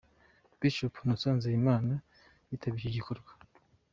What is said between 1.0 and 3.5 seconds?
Innocent Nzeyimana yitabiriye iki gikorwa.